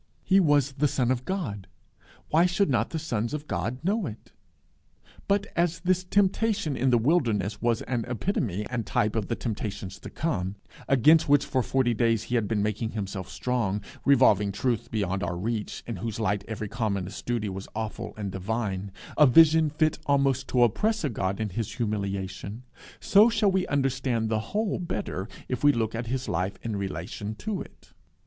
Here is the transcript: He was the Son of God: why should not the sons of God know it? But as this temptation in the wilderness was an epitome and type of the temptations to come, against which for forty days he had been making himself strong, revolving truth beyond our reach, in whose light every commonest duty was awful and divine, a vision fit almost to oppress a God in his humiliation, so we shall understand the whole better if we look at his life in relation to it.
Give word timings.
He 0.23 0.39
was 0.39 0.71
the 0.71 0.87
Son 0.87 1.11
of 1.11 1.25
God: 1.25 1.67
why 2.31 2.47
should 2.47 2.71
not 2.71 2.89
the 2.89 2.97
sons 2.97 3.35
of 3.35 3.45
God 3.47 3.77
know 3.83 4.07
it? 4.07 4.31
But 5.27 5.45
as 5.55 5.81
this 5.81 6.03
temptation 6.03 6.75
in 6.75 6.89
the 6.89 6.97
wilderness 6.97 7.61
was 7.61 7.83
an 7.83 8.05
epitome 8.07 8.65
and 8.65 8.87
type 8.87 9.15
of 9.15 9.27
the 9.27 9.35
temptations 9.35 9.99
to 9.99 10.09
come, 10.09 10.55
against 10.87 11.29
which 11.29 11.45
for 11.45 11.61
forty 11.61 11.93
days 11.93 12.23
he 12.23 12.33
had 12.33 12.47
been 12.47 12.63
making 12.63 12.93
himself 12.93 13.29
strong, 13.29 13.79
revolving 14.03 14.51
truth 14.51 14.89
beyond 14.89 15.21
our 15.21 15.37
reach, 15.37 15.83
in 15.85 15.97
whose 15.97 16.19
light 16.19 16.43
every 16.47 16.67
commonest 16.67 17.27
duty 17.27 17.47
was 17.49 17.67
awful 17.75 18.15
and 18.17 18.31
divine, 18.31 18.91
a 19.19 19.27
vision 19.27 19.69
fit 19.69 19.99
almost 20.07 20.47
to 20.47 20.63
oppress 20.63 21.03
a 21.03 21.09
God 21.11 21.39
in 21.39 21.49
his 21.49 21.73
humiliation, 21.75 22.63
so 22.99 23.25
we 23.27 23.31
shall 23.31 23.55
understand 23.69 24.29
the 24.29 24.39
whole 24.39 24.79
better 24.79 25.27
if 25.47 25.63
we 25.63 25.71
look 25.71 25.93
at 25.93 26.07
his 26.07 26.27
life 26.27 26.57
in 26.63 26.75
relation 26.75 27.35
to 27.35 27.61
it. 27.61 27.93